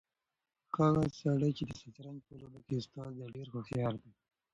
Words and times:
هغه 0.75 1.03
سړی 1.21 1.51
چې 1.57 1.63
د 1.69 1.71
شطرنج 1.81 2.19
په 2.27 2.33
لوبه 2.39 2.59
کې 2.65 2.73
استاد 2.79 3.09
دی 3.17 3.25
ډېر 3.35 3.47
هوښیار 3.53 3.93
دی. 4.03 4.11